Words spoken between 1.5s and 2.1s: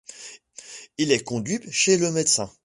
chez